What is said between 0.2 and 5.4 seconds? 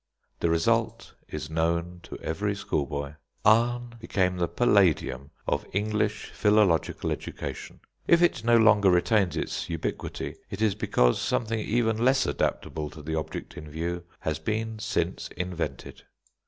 The result is known to every schoolboy. "Ahn" became the palladium